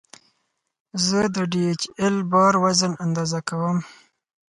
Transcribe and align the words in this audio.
زه 1.05 1.19
د 1.33 1.35
ډي 1.51 1.61
ایچ 1.67 1.83
ایل 1.99 2.17
بار 2.31 2.53
وزن 2.63 2.91
اندازه 3.05 3.39
کوم. 3.49 3.77